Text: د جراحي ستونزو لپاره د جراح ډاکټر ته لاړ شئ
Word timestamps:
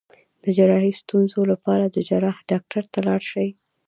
د 0.43 0.45
جراحي 0.57 0.91
ستونزو 1.01 1.41
لپاره 1.51 1.85
د 1.87 1.97
جراح 2.09 2.37
ډاکټر 2.51 2.83
ته 2.93 2.99
لاړ 3.07 3.21
شئ 3.31 3.49